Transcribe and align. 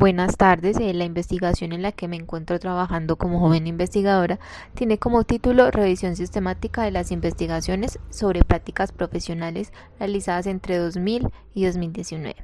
Buenas 0.00 0.38
tardes. 0.38 0.78
Eh, 0.80 0.94
la 0.94 1.04
investigación 1.04 1.72
en 1.72 1.82
la 1.82 1.92
que 1.92 2.08
me 2.08 2.16
encuentro 2.16 2.58
trabajando 2.58 3.16
como 3.16 3.38
joven 3.38 3.66
investigadora 3.66 4.38
tiene 4.72 4.96
como 4.96 5.24
título 5.24 5.70
Revisión 5.70 6.16
sistemática 6.16 6.82
de 6.84 6.90
las 6.90 7.10
investigaciones 7.10 7.98
sobre 8.08 8.42
prácticas 8.42 8.92
profesionales 8.92 9.74
realizadas 9.98 10.46
entre 10.46 10.78
2000 10.78 11.28
y 11.52 11.66
2019. 11.66 12.34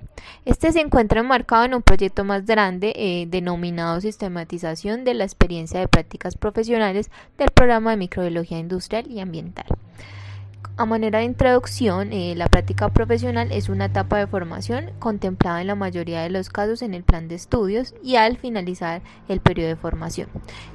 Este 0.44 0.70
se 0.70 0.80
encuentra 0.80 1.20
enmarcado 1.20 1.64
en 1.64 1.74
un 1.74 1.80
proyecto 1.80 2.24
más 2.24 2.44
grande 2.44 2.92
eh, 2.94 3.24
denominado 3.26 4.02
Sistematización 4.02 5.04
de 5.04 5.14
la 5.14 5.24
experiencia 5.24 5.80
de 5.80 5.88
prácticas 5.88 6.36
profesionales 6.36 7.10
del 7.38 7.48
programa 7.52 7.92
de 7.92 7.96
microbiología 7.96 8.58
industrial 8.58 9.10
y 9.10 9.20
ambiental. 9.20 9.64
A 10.78 10.84
manera 10.84 11.20
de 11.20 11.24
introducción, 11.24 12.12
eh, 12.12 12.34
la 12.36 12.48
práctica 12.48 12.90
profesional 12.90 13.50
es 13.50 13.70
una 13.70 13.86
etapa 13.86 14.18
de 14.18 14.26
formación 14.26 14.90
contemplada 14.98 15.62
en 15.62 15.68
la 15.68 15.74
mayoría 15.74 16.20
de 16.20 16.28
los 16.28 16.50
casos 16.50 16.82
en 16.82 16.92
el 16.92 17.02
plan 17.02 17.28
de 17.28 17.34
estudios 17.34 17.94
y 18.02 18.16
al 18.16 18.36
finalizar 18.36 19.00
el 19.26 19.40
periodo 19.40 19.68
de 19.70 19.76
formación. 19.76 20.28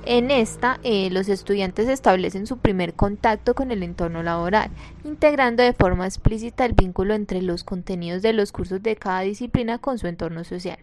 En 0.04 0.32
esta, 0.32 0.80
eh, 0.82 1.12
los 1.12 1.30
estudiantes 1.30 1.88
establecen 1.88 2.48
su 2.48 2.58
primer 2.58 2.96
contacto 2.96 3.54
con 3.54 3.70
el 3.70 3.84
entorno 3.84 4.24
laboral, 4.24 4.72
integrando 5.04 5.62
de 5.62 5.74
forma 5.74 6.08
explícita 6.08 6.66
el 6.66 6.74
vínculo 6.74 7.14
entre 7.14 7.44
los 7.44 7.64
contenidos 7.64 8.24
de 8.24 8.34
los 8.34 8.52
cursos 8.52 8.82
de 8.82 8.96
cada 8.96 9.22
disciplina 9.22 9.78
con 9.78 10.00
su 10.00 10.08
entorno 10.08 10.44
social. 10.44 10.80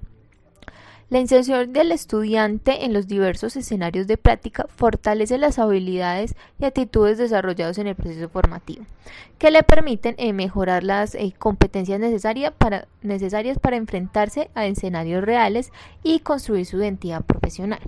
La 1.11 1.21
inserción 1.21 1.73
del 1.73 1.91
estudiante 1.91 2.85
en 2.85 2.93
los 2.93 3.07
diversos 3.07 3.57
escenarios 3.57 4.07
de 4.07 4.19
práctica 4.19 4.67
fortalece 4.69 5.39
las 5.39 5.59
habilidades 5.59 6.35
y 6.61 6.67
actitudes 6.67 7.17
desarrolladas 7.17 7.79
en 7.79 7.87
el 7.87 7.95
proceso 7.95 8.29
formativo, 8.29 8.85
que 9.39 9.51
le 9.51 9.63
permiten 9.63 10.17
eh, 10.19 10.35
mejorar 10.35 10.85
las 10.85 11.15
eh, 11.15 11.33
competencias 11.39 11.99
necesarias 11.99 12.53
para, 12.59 12.89
necesarias 13.01 13.59
para 13.59 13.77
enfrentarse 13.77 14.51
a 14.55 14.67
escenarios 14.67 15.25
reales 15.25 15.73
y 16.03 16.19
construir 16.21 16.67
su 16.67 16.77
identidad 16.77 17.25
profesional. 17.25 17.81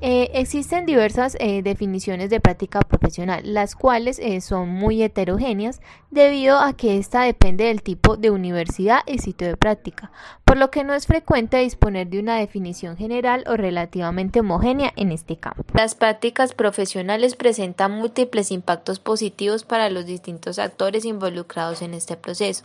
Eh, 0.00 0.30
existen 0.34 0.86
diversas 0.86 1.36
definiciones 1.62 2.30
de 2.30 2.40
práctica 2.40 2.80
profesional, 2.80 3.42
las 3.44 3.74
cuales 3.74 4.20
son 4.44 4.68
muy 4.68 5.02
heterogéneas 5.02 5.80
debido 6.10 6.58
a 6.58 6.72
que 6.74 6.98
ésta 6.98 7.22
depende 7.22 7.64
del 7.64 7.82
tipo 7.82 8.16
de 8.16 8.30
universidad 8.30 9.00
y 9.06 9.18
sitio 9.18 9.48
de 9.48 9.56
práctica, 9.56 10.10
por 10.44 10.56
lo 10.56 10.70
que 10.70 10.84
no 10.84 10.94
es 10.94 11.06
frecuente 11.06 11.58
disponer 11.58 12.08
de 12.08 12.20
una 12.20 12.36
definición 12.36 12.96
general 12.96 13.44
o 13.46 13.56
relativamente 13.56 14.40
homogénea 14.40 14.92
en 14.96 15.12
este 15.12 15.36
campo. 15.36 15.64
Las 15.74 15.94
prácticas 15.94 16.54
profesionales 16.54 17.36
presentan 17.36 17.92
múltiples 17.92 18.50
impactos 18.50 19.00
positivos 19.00 19.64
para 19.64 19.90
los 19.90 20.06
distintos 20.06 20.58
actores 20.58 21.04
involucrados 21.04 21.82
en 21.82 21.92
este 21.92 22.16
proceso, 22.16 22.64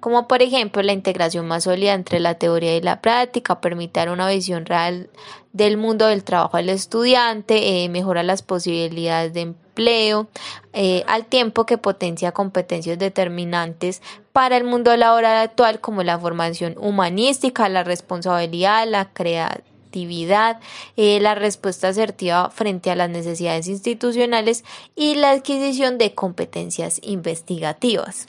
como 0.00 0.28
por 0.28 0.42
ejemplo 0.42 0.82
la 0.82 0.92
integración 0.92 1.48
más 1.48 1.64
sólida 1.64 1.94
entre 1.94 2.20
la 2.20 2.34
teoría 2.34 2.76
y 2.76 2.80
la 2.80 3.00
práctica, 3.00 3.60
permitir 3.60 4.10
una 4.10 4.28
visión 4.28 4.66
real 4.66 5.08
del 5.54 5.76
mundo 5.76 6.08
del 6.08 6.24
trabajo 6.24 6.56
al 6.56 6.68
estudiante, 6.68 7.84
eh, 7.84 7.88
mejora 7.88 8.24
las 8.24 8.42
posibilidades 8.42 9.32
de 9.32 9.40
empleo, 9.42 10.26
eh, 10.72 11.04
al 11.06 11.26
tiempo 11.26 11.64
que 11.64 11.78
potencia 11.78 12.32
competencias 12.32 12.98
determinantes 12.98 14.02
para 14.32 14.56
el 14.56 14.64
mundo 14.64 14.94
laboral 14.96 15.36
actual 15.36 15.80
como 15.80 16.02
la 16.02 16.18
formación 16.18 16.74
humanística, 16.76 17.68
la 17.68 17.84
responsabilidad, 17.84 18.86
la 18.88 19.12
creatividad, 19.12 20.58
eh, 20.96 21.20
la 21.20 21.36
respuesta 21.36 21.88
asertiva 21.88 22.50
frente 22.50 22.90
a 22.90 22.96
las 22.96 23.08
necesidades 23.08 23.68
institucionales 23.68 24.64
y 24.96 25.14
la 25.14 25.30
adquisición 25.30 25.98
de 25.98 26.14
competencias 26.14 26.98
investigativas. 27.04 28.26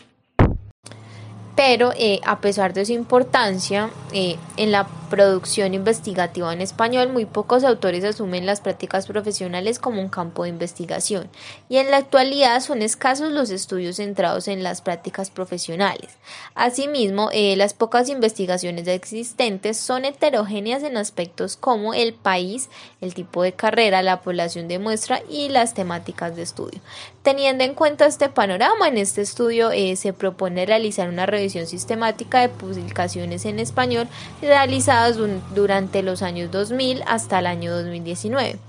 Pero 1.56 1.94
eh, 1.98 2.20
a 2.26 2.42
pesar 2.42 2.74
de 2.74 2.86
su 2.86 2.92
importancia, 2.92 3.90
eh, 4.12 4.36
en 4.58 4.72
la 4.72 4.88
producción 5.10 5.74
investigativa 5.74 6.52
en 6.52 6.60
español, 6.60 7.10
muy 7.10 7.26
pocos 7.26 7.64
autores 7.64 8.04
asumen 8.04 8.46
las 8.46 8.60
prácticas 8.60 9.08
profesionales 9.08 9.80
como 9.80 10.02
un 10.02 10.10
campo 10.10 10.44
de 10.44 10.50
investigación, 10.50 11.30
y 11.70 11.78
en 11.78 11.92
la 11.92 11.98
actualidad 11.98 12.60
son 12.60 12.82
escasos 12.82 13.32
los 13.32 13.52
estudios 13.52 13.98
centrados 13.98 14.50
en 14.50 14.64
las 14.64 14.82
prácticas 14.82 15.30
profesionales. 15.30 16.18
Asimismo, 16.56 17.30
eh, 17.32 17.56
las 17.56 17.74
pocas 17.74 18.10
investigaciones 18.10 18.88
existentes 18.88 19.78
son 19.78 20.04
heterogéneas 20.04 20.84
en 20.84 20.98
aspectos 20.98 21.56
como 21.56 21.94
el 21.94 22.14
país, 22.14 22.70
el 23.00 23.14
tipo 23.14 23.44
de 23.44 23.54
carrera, 23.54 24.02
la 24.02 24.22
población 24.22 24.68
de 24.68 24.80
muestra 24.80 25.22
y 25.30 25.50
las 25.50 25.74
temáticas 25.74 26.36
de 26.36 26.42
estudio. 26.42 26.82
Teniendo 27.22 27.64
en 27.64 27.76
cuenta 27.76 28.06
este 28.06 28.30
panorama, 28.30 28.88
en 28.88 28.98
este 28.98 29.22
estudio 29.22 29.70
se 29.96 30.14
propone 30.14 30.66
realizar 30.66 31.10
una 31.10 31.26
revisión 31.26 31.45
sistemática 31.50 32.42
de 32.42 32.50
publicaciones 32.50 33.46
en 33.46 33.60
español 33.60 34.08
realizadas 34.42 35.18
durante 35.54 36.04
los 36.04 36.22
años 36.22 36.52
2000 36.52 37.04
hasta 37.08 37.40
el 37.40 37.48
año 37.48 37.74
2019. 37.76 38.60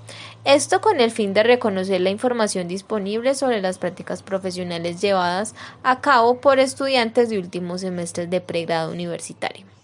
Esto 0.44 0.80
con 0.80 1.00
el 1.00 1.10
fin 1.10 1.34
de 1.34 1.42
reconocer 1.42 2.00
la 2.00 2.10
información 2.10 2.68
disponible 2.68 3.34
sobre 3.34 3.60
las 3.60 3.78
prácticas 3.78 4.22
profesionales 4.22 5.00
llevadas 5.00 5.54
a 5.82 6.00
cabo 6.00 6.40
por 6.40 6.60
estudiantes 6.60 7.30
de 7.30 7.38
últimos 7.38 7.80
semestres 7.80 8.30
de 8.30 8.40
pregrado 8.40 8.92
universitario. 8.92 9.75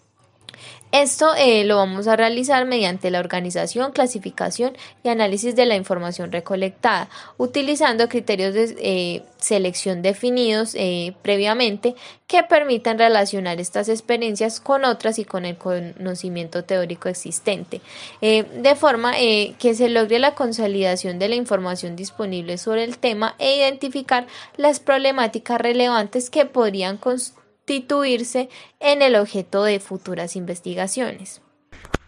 Esto 0.92 1.34
eh, 1.34 1.64
lo 1.64 1.76
vamos 1.76 2.06
a 2.06 2.16
realizar 2.16 2.66
mediante 2.66 3.10
la 3.10 3.20
organización, 3.20 3.92
clasificación 3.92 4.76
y 5.03 5.08
análisis 5.08 5.56
de 5.56 5.64
la 5.64 5.75
información 5.75 6.30
recolectada, 6.30 7.08
utilizando 7.38 8.10
criterios 8.10 8.53
de 8.53 8.76
eh, 8.78 9.22
selección 9.38 10.02
definidos 10.02 10.75
eh, 10.75 11.14
previamente 11.22 11.94
que 12.26 12.42
permitan 12.42 12.98
relacionar 12.98 13.58
estas 13.58 13.88
experiencias 13.88 14.60
con 14.60 14.84
otras 14.84 15.19
y 15.19 15.25
con 15.25 15.47
el 15.47 15.56
conocimiento 15.56 16.64
teórico 16.64 17.08
existente, 17.08 17.81
de 18.20 18.75
forma 18.75 19.12
que 19.12 19.75
se 19.75 19.91
logre 19.91 20.19
la 20.19 20.34
consolidación 20.34 21.19
de 21.19 21.28
la 21.28 21.34
información 21.34 21.94
disponible 21.94 22.56
sobre 22.56 22.84
el 22.84 22.97
tema 22.97 23.34
e 23.38 23.56
identificar 23.56 24.26
las 24.56 24.81
problemáticas 24.81 25.60
relevantes 25.60 26.31
que 26.31 26.47
podrían 26.47 26.97
constituir 26.97 27.41
constituirse 27.66 28.48
en 28.80 29.02
el 29.02 29.14
objeto 29.14 29.62
de 29.62 29.78
futuras 29.78 30.36
investigaciones. 30.36 31.42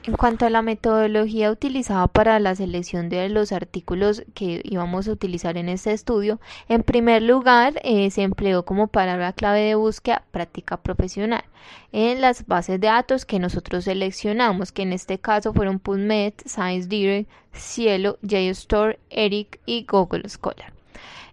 En 0.03 0.17
cuanto 0.17 0.45
a 0.45 0.51
la 0.51 0.61
metodología 0.61 1.51
utilizada 1.51 2.09
para 2.09 2.39
la 2.39 2.55
selección 2.55 3.09
de 3.09 3.27
los 3.31 3.53
artículos 3.53 4.23
que 4.35 4.61
íbamos 4.63 5.09
a 5.09 5.13
utilizar 5.13 5.57
en 5.57 5.71
este 5.71 5.93
estudio, 5.93 6.41
en 6.69 6.83
primer 6.83 7.23
lugar 7.23 7.81
eh, 7.85 8.11
se 8.11 8.23
empleó 8.23 8.67
como 8.67 8.89
palabra 8.89 9.33
clave 9.33 9.61
de 9.61 9.77
búsqueda 9.77 10.25
práctica 10.31 10.77
profesional 10.77 11.45
en 11.93 12.21
las 12.21 12.47
bases 12.47 12.81
de 12.81 12.89
datos 12.89 13.25
que 13.25 13.39
nosotros 13.39 13.85
seleccionamos, 13.85 14.73
que 14.73 14.83
en 14.83 14.93
este 14.93 15.19
caso 15.19 15.55
fueron 15.55 15.79
PubMed, 15.79 16.35
ScienceDirect, 16.47 17.31
Cielo, 17.55 18.19
JSTOR, 18.21 18.99
ERIC 19.09 19.61
y 19.65 19.87
Google 19.87 20.29
Scholar. 20.29 20.74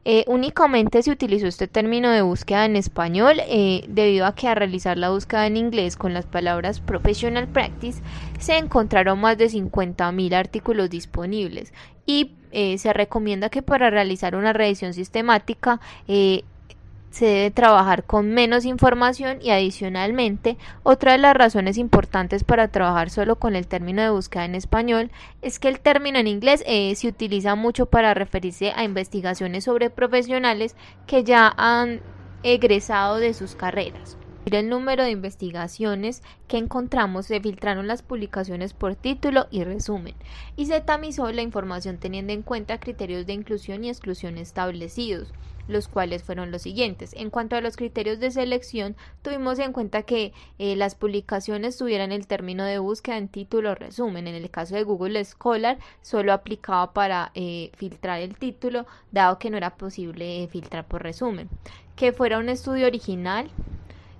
Eh, 0.03 0.25
únicamente 0.27 1.03
se 1.03 1.11
utilizó 1.11 1.45
este 1.45 1.67
término 1.67 2.09
de 2.09 2.23
búsqueda 2.23 2.65
en 2.65 2.75
español 2.75 3.39
eh, 3.47 3.85
debido 3.87 4.25
a 4.25 4.33
que 4.33 4.47
al 4.47 4.55
realizar 4.55 4.97
la 4.97 5.11
búsqueda 5.11 5.45
en 5.45 5.57
inglés 5.57 5.95
con 5.95 6.15
las 6.15 6.25
palabras 6.25 6.79
professional 6.79 7.47
practice 7.47 8.01
se 8.39 8.57
encontraron 8.57 9.19
más 9.19 9.37
de 9.37 9.45
50.000 9.45 10.33
artículos 10.33 10.89
disponibles. 10.89 11.71
Y 12.07 12.31
eh, 12.51 12.79
se 12.79 12.91
recomienda 12.93 13.49
que 13.49 13.61
para 13.61 13.91
realizar 13.91 14.35
una 14.35 14.53
revisión 14.53 14.93
sistemática 14.93 15.79
se 17.11 17.25
debe 17.25 17.51
trabajar 17.51 18.05
con 18.05 18.33
menos 18.33 18.65
información 18.65 19.39
y 19.41 19.51
adicionalmente 19.51 20.57
otra 20.83 21.11
de 21.11 21.17
las 21.17 21.35
razones 21.35 21.77
importantes 21.77 22.43
para 22.43 22.69
trabajar 22.69 23.09
solo 23.09 23.35
con 23.35 23.55
el 23.55 23.67
término 23.67 24.01
de 24.01 24.09
búsqueda 24.09 24.45
en 24.45 24.55
español 24.55 25.11
es 25.41 25.59
que 25.59 25.67
el 25.67 25.81
término 25.81 26.17
en 26.19 26.27
inglés 26.27 26.63
eh, 26.65 26.95
se 26.95 27.09
utiliza 27.09 27.55
mucho 27.55 27.85
para 27.85 28.13
referirse 28.13 28.71
a 28.71 28.83
investigaciones 28.83 29.65
sobre 29.65 29.89
profesionales 29.89 30.75
que 31.05 31.23
ya 31.23 31.53
han 31.57 31.99
egresado 32.43 33.17
de 33.17 33.33
sus 33.33 33.55
carreras. 33.55 34.17
El 34.45 34.69
número 34.69 35.03
de 35.03 35.11
investigaciones 35.11 36.23
que 36.47 36.57
encontramos, 36.57 37.27
se 37.27 37.39
filtraron 37.39 37.87
las 37.87 38.01
publicaciones 38.01 38.73
por 38.73 38.95
título 38.95 39.47
y 39.51 39.63
resumen, 39.63 40.15
y 40.55 40.65
se 40.65 40.81
tamizó 40.81 41.31
la 41.31 41.43
información 41.43 41.97
teniendo 41.99 42.33
en 42.33 42.41
cuenta 42.41 42.79
criterios 42.79 43.27
de 43.27 43.33
inclusión 43.33 43.83
y 43.83 43.89
exclusión 43.89 44.39
establecidos, 44.39 45.31
los 45.71 45.87
cuales 45.87 46.23
fueron 46.23 46.51
los 46.51 46.61
siguientes. 46.61 47.13
En 47.13 47.29
cuanto 47.29 47.55
a 47.55 47.61
los 47.61 47.75
criterios 47.75 48.19
de 48.19 48.31
selección, 48.31 48.95
tuvimos 49.21 49.59
en 49.59 49.73
cuenta 49.73 50.03
que 50.03 50.33
eh, 50.59 50.75
las 50.75 50.95
publicaciones 50.95 51.77
tuvieran 51.77 52.11
el 52.11 52.27
término 52.27 52.63
de 52.63 52.79
búsqueda 52.79 53.17
en 53.17 53.27
título 53.27 53.71
o 53.71 53.75
resumen. 53.75 54.27
En 54.27 54.35
el 54.35 54.49
caso 54.49 54.75
de 54.75 54.83
Google 54.83 55.23
Scholar, 55.25 55.79
solo 56.01 56.33
aplicaba 56.33 56.93
para 56.93 57.31
eh, 57.33 57.71
filtrar 57.75 58.21
el 58.21 58.37
título, 58.37 58.85
dado 59.11 59.39
que 59.39 59.49
no 59.49 59.57
era 59.57 59.75
posible 59.75 60.43
eh, 60.43 60.47
filtrar 60.47 60.85
por 60.85 61.03
resumen. 61.03 61.49
Que 61.95 62.13
fuera 62.13 62.39
un 62.39 62.49
estudio 62.49 62.87
original, 62.87 63.49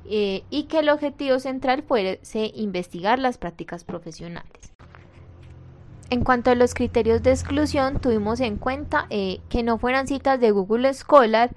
y 0.03 0.63
que 0.63 0.79
el 0.79 0.89
objetivo 0.89 1.39
central 1.39 1.83
fuese 1.83 2.51
investigar 2.55 3.19
las 3.19 3.37
prácticas 3.37 3.83
profesionales. 3.83 4.73
En 6.11 6.23
cuanto 6.23 6.51
a 6.51 6.55
los 6.55 6.75
criterios 6.75 7.23
de 7.23 7.31
exclusión, 7.31 7.99
tuvimos 7.99 8.39
en 8.41 8.57
cuenta 8.57 9.07
eh, 9.09 9.39
que 9.49 9.63
no 9.63 9.79
fueran 9.79 10.07
citas 10.07 10.39
de 10.39 10.51
Google 10.51 10.93
Scholar 10.93 11.55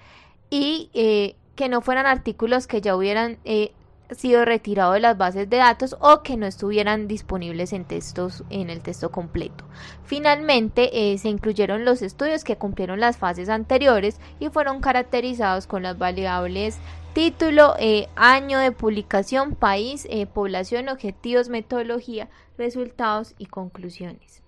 y 0.48 0.90
eh, 0.94 1.36
que 1.56 1.68
no 1.68 1.82
fueran 1.82 2.06
artículos 2.06 2.66
que 2.66 2.80
ya 2.80 2.96
hubieran 2.96 3.38
sido 4.10 4.44
retirado 4.44 4.92
de 4.92 5.00
las 5.00 5.16
bases 5.16 5.48
de 5.48 5.56
datos 5.56 5.96
o 6.00 6.22
que 6.22 6.36
no 6.36 6.46
estuvieran 6.46 7.08
disponibles 7.08 7.72
en 7.72 7.84
textos 7.84 8.44
en 8.50 8.70
el 8.70 8.80
texto 8.80 9.10
completo. 9.10 9.64
Finalmente 10.04 11.12
eh, 11.12 11.18
se 11.18 11.28
incluyeron 11.28 11.84
los 11.84 12.02
estudios 12.02 12.44
que 12.44 12.56
cumplieron 12.56 13.00
las 13.00 13.16
fases 13.16 13.48
anteriores 13.48 14.20
y 14.40 14.48
fueron 14.48 14.80
caracterizados 14.80 15.66
con 15.66 15.82
las 15.82 15.98
variables 15.98 16.78
título, 17.14 17.74
eh, 17.78 18.08
año 18.16 18.58
de 18.58 18.72
publicación, 18.72 19.54
país, 19.54 20.06
eh, 20.10 20.26
población, 20.26 20.88
objetivos, 20.88 21.48
metodología, 21.48 22.28
resultados 22.58 23.34
y 23.38 23.46
conclusiones. 23.46 24.43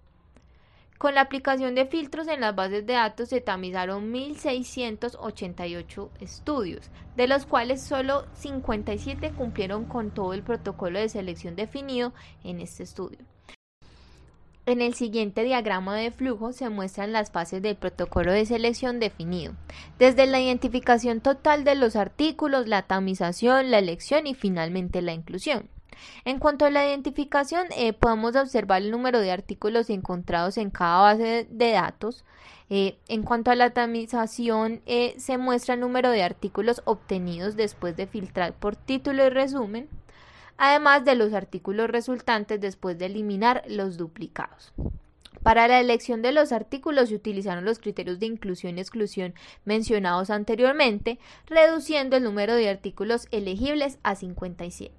Con 0.96 1.16
la 1.16 1.22
aplicación 1.22 1.74
de 1.74 1.86
filtros 1.86 2.28
en 2.28 2.42
las 2.42 2.54
bases 2.54 2.86
de 2.86 2.92
datos 2.92 3.30
se 3.30 3.40
tamizaron 3.40 4.12
1.688 4.12 6.10
estudios, 6.20 6.88
de 7.16 7.26
los 7.26 7.46
cuales 7.46 7.82
solo 7.82 8.26
57 8.34 9.32
cumplieron 9.32 9.86
con 9.86 10.12
todo 10.12 10.34
el 10.34 10.44
protocolo 10.44 11.00
de 11.00 11.08
selección 11.08 11.56
definido 11.56 12.12
en 12.44 12.60
este 12.60 12.84
estudio. 12.84 13.18
En 14.66 14.82
el 14.82 14.94
siguiente 14.94 15.42
diagrama 15.42 15.96
de 15.96 16.10
flujo 16.10 16.52
se 16.52 16.68
muestran 16.68 17.12
las 17.12 17.30
fases 17.30 17.62
del 17.62 17.76
protocolo 17.76 18.30
de 18.32 18.44
selección 18.44 19.00
definido, 19.00 19.54
desde 19.98 20.26
la 20.26 20.38
identificación 20.38 21.20
total 21.20 21.64
de 21.64 21.74
los 21.74 21.96
artículos, 21.96 22.68
la 22.68 22.82
tamización, 22.82 23.70
la 23.70 23.78
elección 23.78 24.26
y 24.26 24.34
finalmente 24.34 25.02
la 25.02 25.12
inclusión. 25.12 25.68
En 26.24 26.38
cuanto 26.38 26.64
a 26.66 26.70
la 26.70 26.86
identificación, 26.86 27.66
eh, 27.76 27.92
podemos 27.92 28.36
observar 28.36 28.82
el 28.82 28.90
número 28.90 29.20
de 29.20 29.32
artículos 29.32 29.90
encontrados 29.90 30.56
en 30.56 30.70
cada 30.70 31.00
base 31.00 31.46
de 31.50 31.72
datos. 31.72 32.24
Eh, 32.68 32.96
en 33.08 33.22
cuanto 33.22 33.50
a 33.50 33.56
la 33.56 33.70
tamización, 33.70 34.80
eh, 34.86 35.14
se 35.18 35.38
muestra 35.38 35.74
el 35.74 35.80
número 35.80 36.10
de 36.10 36.22
artículos 36.22 36.82
obtenidos 36.84 37.56
después 37.56 37.96
de 37.96 38.06
filtrar 38.06 38.52
por 38.52 38.76
título 38.76 39.26
y 39.26 39.30
resumen 39.30 39.88
además 40.60 41.06
de 41.06 41.14
los 41.14 41.32
artículos 41.32 41.88
resultantes 41.88 42.60
después 42.60 42.98
de 42.98 43.06
eliminar 43.06 43.64
los 43.66 43.96
duplicados. 43.96 44.74
Para 45.42 45.66
la 45.66 45.80
elección 45.80 46.20
de 46.20 46.32
los 46.32 46.52
artículos 46.52 47.08
se 47.08 47.14
utilizaron 47.14 47.64
los 47.64 47.78
criterios 47.78 48.20
de 48.20 48.26
inclusión 48.26 48.76
y 48.76 48.82
exclusión 48.82 49.32
mencionados 49.64 50.28
anteriormente, 50.28 51.18
reduciendo 51.46 52.18
el 52.18 52.24
número 52.24 52.54
de 52.54 52.68
artículos 52.68 53.26
elegibles 53.30 53.98
a 54.02 54.14
57. 54.16 54.92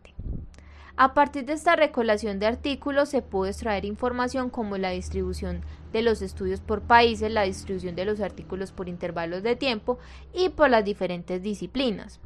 A 0.95 1.13
partir 1.13 1.45
de 1.45 1.53
esta 1.53 1.75
recolección 1.75 2.39
de 2.39 2.47
artículos 2.47 3.09
se 3.09 3.21
pudo 3.21 3.45
extraer 3.45 3.85
información 3.85 4.49
como 4.49 4.79
la 4.79 4.89
distribución 4.89 5.61
de 5.93 6.01
los 6.01 6.23
estudios 6.23 6.59
por 6.59 6.81
países, 6.81 7.31
la 7.31 7.43
distribución 7.43 7.95
de 7.95 8.05
los 8.05 8.19
artículos 8.19 8.71
por 8.71 8.89
intervalos 8.89 9.43
de 9.43 9.55
tiempo 9.55 9.99
y 10.33 10.49
por 10.49 10.71
las 10.71 10.83
diferentes 10.83 11.43
disciplinas 11.43 12.19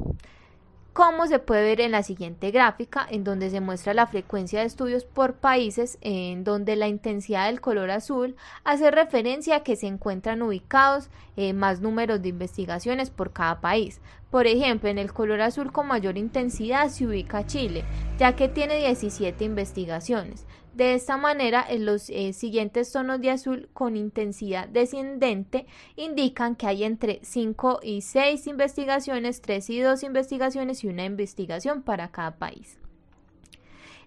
como 0.96 1.28
se 1.28 1.40
puede 1.40 1.64
ver 1.64 1.82
en 1.82 1.92
la 1.92 2.04
siguiente 2.04 2.52
gráfica, 2.52 3.06
en 3.12 3.26
donde 3.26 3.50
se 3.50 3.60
muestra 3.60 3.94
la 3.94 4.08
frecuencia 4.08 4.62
de 4.62 4.66
estudios 4.66 5.04
por 5.04 5.34
países, 5.34 5.98
en 6.00 6.46
donde 6.46 6.78
la 6.78 6.88
intensidad 6.88 7.48
del 7.48 7.60
color 7.60 7.92
azul 7.92 8.38
hace 8.64 8.90
referencia 8.92 9.58
a 9.58 9.64
que 9.64 9.76
se 9.76 9.88
encuentran 9.88 10.42
ubicados 10.42 11.10
eh, 11.36 11.52
más 11.52 11.82
números 11.82 12.22
de 12.22 12.30
investigaciones 12.30 13.10
por 13.10 13.34
cada 13.34 13.60
país. 13.60 14.00
Por 14.32 14.48
ejemplo, 14.48 14.88
en 14.88 14.98
el 14.98 15.12
color 15.12 15.42
azul 15.42 15.74
con 15.74 15.88
mayor 15.88 16.18
intensidad 16.18 16.88
se 16.88 17.06
ubica 17.06 17.46
Chile, 17.46 17.84
ya 18.18 18.38
que 18.38 18.48
tiene 18.48 18.78
17 18.78 19.44
investigaciones. 19.44 20.46
De 20.76 20.94
esta 20.94 21.16
manera, 21.16 21.66
en 21.66 21.86
los 21.86 22.10
eh, 22.10 22.34
siguientes 22.34 22.92
tonos 22.92 23.22
de 23.22 23.32
azul 23.32 23.70
con 23.72 23.96
intensidad 23.96 24.68
descendente 24.68 25.68
indican 25.96 26.58
que 26.58 26.68
hay 26.68 26.84
entre 26.84 27.22
5 27.24 27.80
y 27.82 28.02
6 28.02 28.46
investigaciones, 28.48 29.42
3 29.42 29.70
y 29.70 29.80
2 29.80 30.04
investigaciones 30.04 30.84
y 30.84 30.90
una 30.90 31.06
investigación 31.06 31.82
para 31.82 32.10
cada 32.12 32.36
país. 32.36 32.78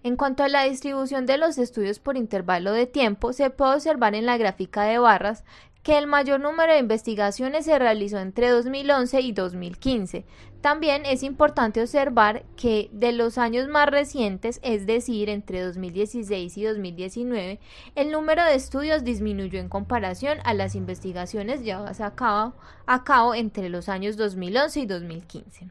En 0.03 0.15
cuanto 0.15 0.43
a 0.43 0.47
la 0.47 0.63
distribución 0.65 1.25
de 1.25 1.39
los 1.39 1.57
estudios 1.57 1.97
por 1.97 2.17
intervalo 2.17 2.71
de 2.71 2.85
tiempo, 2.85 3.33
se 3.33 3.49
puede 3.49 3.73
observar 3.73 4.13
en 4.13 4.27
la 4.27 4.37
gráfica 4.37 4.83
de 4.83 4.99
barras 4.99 5.43
que 5.81 5.97
el 5.97 6.05
mayor 6.05 6.39
número 6.39 6.71
de 6.73 6.79
investigaciones 6.79 7.65
se 7.65 7.79
realizó 7.79 8.19
entre 8.19 8.49
2011 8.49 9.21
y 9.21 9.31
2015. 9.31 10.25
También 10.61 11.05
es 11.05 11.23
importante 11.23 11.81
observar 11.81 12.43
que 12.57 12.89
de 12.91 13.13
los 13.13 13.37
años 13.37 13.69
más 13.69 13.89
recientes, 13.89 14.59
es 14.61 14.85
decir, 14.85 15.29
entre 15.29 15.61
2016 15.61 16.57
y 16.57 16.63
2019, 16.63 17.59
el 17.95 18.11
número 18.11 18.43
de 18.43 18.55
estudios 18.55 19.05
disminuyó 19.05 19.57
en 19.59 19.69
comparación 19.69 20.39
a 20.43 20.53
las 20.53 20.75
investigaciones 20.75 21.63
llevadas 21.63 22.01
a 22.01 22.13
cabo, 22.15 23.33
entre 23.35 23.69
los 23.69 23.87
años 23.87 24.17
2011 24.17 24.79
y 24.81 24.85
2015. 24.85 25.67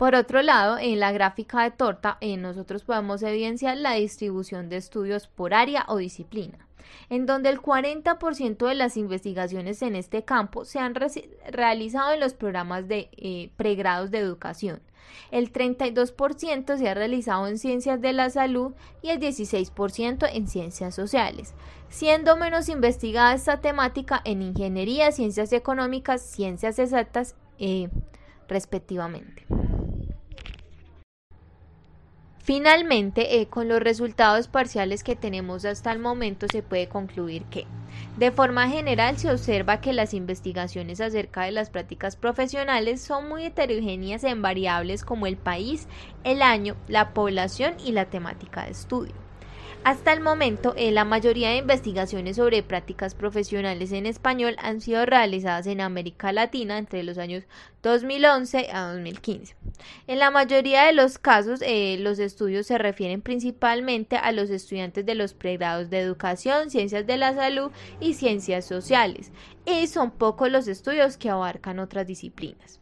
Por 0.00 0.14
otro 0.14 0.40
lado, 0.40 0.78
en 0.78 0.98
la 0.98 1.12
gráfica 1.12 1.62
de 1.62 1.72
torta, 1.72 2.16
eh, 2.22 2.38
nosotros 2.38 2.84
podemos 2.84 3.22
evidenciar 3.22 3.76
la 3.76 3.92
distribución 3.92 4.70
de 4.70 4.78
estudios 4.78 5.26
por 5.26 5.52
área 5.52 5.84
o 5.88 5.98
disciplina 5.98 6.66
en 7.10 7.26
donde 7.26 7.50
el 7.50 7.60
40% 7.60 8.66
de 8.66 8.74
las 8.74 8.96
investigaciones 8.96 9.82
en 9.82 9.94
este 9.94 10.24
campo 10.24 10.64
se 10.64 10.78
han 10.78 10.94
realizado 10.94 12.12
en 12.12 12.20
los 12.20 12.32
programas 12.32 12.88
de 12.88 13.10
eh, 13.12 13.50
pregrados 13.58 14.10
de 14.10 14.20
educación. 14.20 14.80
El 15.30 15.52
32% 15.52 16.78
se 16.78 16.88
ha 16.88 16.94
realizado 16.94 17.46
en 17.46 17.58
ciencias 17.58 18.00
de 18.00 18.14
la 18.14 18.30
salud 18.30 18.72
y 19.02 19.10
el 19.10 19.20
16% 19.20 20.30
en 20.32 20.48
ciencias 20.48 20.94
sociales, 20.94 21.52
siendo 21.90 22.38
menos 22.38 22.70
investigada 22.70 23.34
esta 23.34 23.60
temática 23.60 24.22
en 24.24 24.40
ingeniería, 24.40 25.12
ciencias 25.12 25.52
económicas, 25.52 26.22
ciencias 26.22 26.78
exactas, 26.78 27.36
eh, 27.58 27.90
respectivamente. 28.48 29.46
Finalmente, 32.52 33.40
eh, 33.40 33.46
con 33.46 33.68
los 33.68 33.78
resultados 33.78 34.48
parciales 34.48 35.04
que 35.04 35.14
tenemos 35.14 35.64
hasta 35.64 35.92
el 35.92 36.00
momento, 36.00 36.48
se 36.50 36.64
puede 36.64 36.88
concluir 36.88 37.44
que, 37.44 37.64
de 38.18 38.32
forma 38.32 38.68
general, 38.68 39.16
se 39.18 39.30
observa 39.30 39.80
que 39.80 39.92
las 39.92 40.14
investigaciones 40.14 41.00
acerca 41.00 41.42
de 41.42 41.52
las 41.52 41.70
prácticas 41.70 42.16
profesionales 42.16 43.02
son 43.02 43.28
muy 43.28 43.44
heterogéneas 43.44 44.24
en 44.24 44.42
variables 44.42 45.04
como 45.04 45.28
el 45.28 45.36
país, 45.36 45.86
el 46.24 46.42
año, 46.42 46.74
la 46.88 47.14
población 47.14 47.74
y 47.84 47.92
la 47.92 48.06
temática 48.06 48.64
de 48.64 48.72
estudio. 48.72 49.29
Hasta 49.82 50.12
el 50.12 50.20
momento, 50.20 50.74
eh, 50.76 50.92
la 50.92 51.06
mayoría 51.06 51.48
de 51.50 51.56
investigaciones 51.56 52.36
sobre 52.36 52.62
prácticas 52.62 53.14
profesionales 53.14 53.92
en 53.92 54.04
español 54.04 54.56
han 54.58 54.82
sido 54.82 55.06
realizadas 55.06 55.66
en 55.66 55.80
América 55.80 56.32
Latina 56.32 56.76
entre 56.76 57.02
los 57.02 57.16
años 57.16 57.44
2011 57.82 58.68
a 58.74 58.92
2015. 58.92 59.56
En 60.06 60.18
la 60.18 60.30
mayoría 60.30 60.84
de 60.84 60.92
los 60.92 61.16
casos, 61.16 61.62
eh, 61.62 61.96
los 61.98 62.18
estudios 62.18 62.66
se 62.66 62.76
refieren 62.76 63.22
principalmente 63.22 64.18
a 64.18 64.32
los 64.32 64.50
estudiantes 64.50 65.06
de 65.06 65.14
los 65.14 65.32
pregrados 65.32 65.88
de 65.88 66.00
educación, 66.00 66.68
ciencias 66.68 67.06
de 67.06 67.16
la 67.16 67.34
salud 67.34 67.72
y 68.00 68.12
ciencias 68.12 68.66
sociales, 68.66 69.32
y 69.64 69.86
son 69.86 70.10
pocos 70.10 70.50
los 70.50 70.68
estudios 70.68 71.16
que 71.16 71.30
abarcan 71.30 71.78
otras 71.78 72.06
disciplinas. 72.06 72.79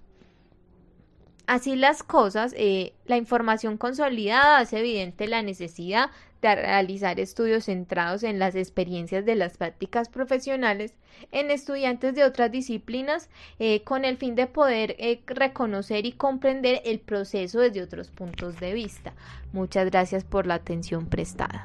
Así 1.48 1.76
las 1.76 2.02
cosas, 2.02 2.54
eh, 2.58 2.92
la 3.06 3.16
información 3.16 3.78
consolidada 3.78 4.58
hace 4.58 4.80
evidente 4.80 5.26
la 5.26 5.40
necesidad 5.40 6.10
de 6.42 6.54
realizar 6.54 7.18
estudios 7.18 7.64
centrados 7.64 8.22
en 8.22 8.38
las 8.38 8.54
experiencias 8.54 9.24
de 9.24 9.34
las 9.34 9.56
prácticas 9.56 10.10
profesionales 10.10 10.92
en 11.32 11.50
estudiantes 11.50 12.14
de 12.14 12.24
otras 12.24 12.52
disciplinas 12.52 13.30
eh, 13.58 13.82
con 13.82 14.04
el 14.04 14.18
fin 14.18 14.34
de 14.34 14.46
poder 14.46 14.94
eh, 14.98 15.22
reconocer 15.26 16.04
y 16.04 16.12
comprender 16.12 16.82
el 16.84 17.00
proceso 17.00 17.60
desde 17.60 17.80
otros 17.80 18.10
puntos 18.10 18.60
de 18.60 18.74
vista. 18.74 19.14
Muchas 19.50 19.86
gracias 19.86 20.24
por 20.24 20.46
la 20.46 20.56
atención 20.56 21.06
prestada. 21.06 21.64